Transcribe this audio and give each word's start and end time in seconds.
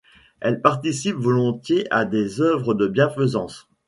Elle 0.39 0.61
participe 0.63 1.15
volontiers 1.17 1.85
à 1.91 2.05
des 2.05 2.41
œuvres 2.41 2.73
de 2.73 2.87
bienfaisance. 2.87 3.67